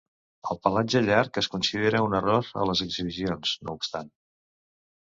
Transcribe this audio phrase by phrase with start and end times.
[0.53, 4.13] El pelatge llarg es considera un error a les exhibicions, no obstant.